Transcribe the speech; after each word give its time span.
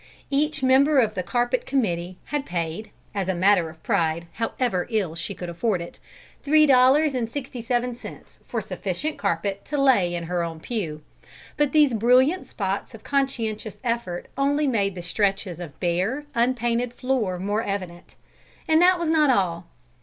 Each 0.31 0.63
member 0.63 0.97
of 0.99 1.13
the 1.13 1.21
carpet 1.21 1.63
committee 1.63 2.17
had 2.33 2.43
paid 2.43 2.89
(as 3.13 3.29
a 3.29 3.35
matter 3.35 3.69
of 3.69 3.83
pride, 3.83 4.25
however 4.33 4.87
ill 4.89 5.13
she 5.13 5.35
could 5.35 5.47
afford 5.47 5.79
it) 5.79 5.99
three 6.41 6.65
dollars 6.65 7.13
and 7.13 7.29
sixty 7.29 7.61
seven 7.61 7.93
cents 7.93 8.39
for 8.47 8.61
sufficient 8.61 9.19
carpet 9.19 9.63
to 9.65 9.79
lay 9.79 10.15
in 10.15 10.23
her 10.23 10.41
own 10.41 10.59
pew; 10.59 11.03
but 11.55 11.71
these 11.71 11.93
brilliant 11.93 12.47
spots 12.47 12.95
of 12.95 13.03
conscientious 13.03 13.77
effort 13.83 14.27
only 14.39 14.65
made 14.65 14.95
the 14.95 15.03
stretches 15.03 15.59
of 15.59 15.79
bare, 15.79 16.25
unpainted 16.33 16.95
floor 16.95 17.37
more 17.37 17.61
evident. 17.61 18.15
And 18.67 18.81
that 18.81 18.97
was 18.97 19.07
not 19.09 19.29
all. 19.29 19.67